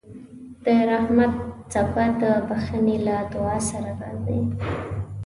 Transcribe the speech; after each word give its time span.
د 0.63 0.65
رحمت 0.91 1.33
څپه 1.71 2.05
د 2.21 2.23
بښنې 2.47 2.97
له 3.07 3.15
دعا 3.33 3.57
سره 3.69 3.91
راځي. 4.01 4.41